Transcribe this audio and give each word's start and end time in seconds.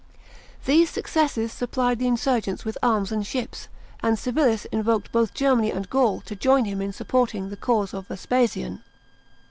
These 0.65 0.89
successes 0.89 1.53
supplied 1.53 1.99
the 1.99 2.07
insurgents 2.07 2.65
with 2.65 2.75
arms 2.81 3.11
and 3.11 3.23
ships, 3.23 3.67
and 4.01 4.17
Civilis 4.17 4.65
invoked 4.71 5.11
both 5.11 5.35
Germany 5.35 5.71
and 5.71 5.87
Gaul 5.91 6.21
to 6.21 6.35
join 6.35 6.65
him 6.65 6.81
in 6.81 6.91
supporting 6.91 7.49
the 7.51 7.55
cause 7.55 7.93
of 7.93 8.07
Vespasian. 8.07 8.81